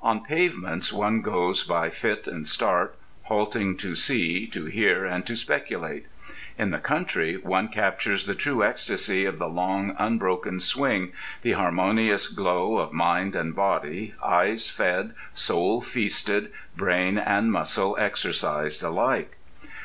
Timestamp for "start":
2.46-2.94